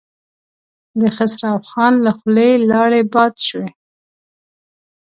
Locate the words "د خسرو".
0.99-1.53